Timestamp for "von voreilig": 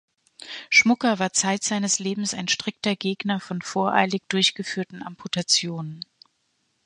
3.39-4.23